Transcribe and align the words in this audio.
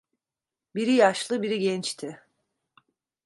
Biri 0.75 0.91
yaşlı, 0.93 1.41
biri 1.43 1.59
gençti. 1.59 2.21